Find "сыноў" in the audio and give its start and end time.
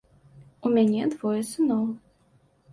1.53-1.87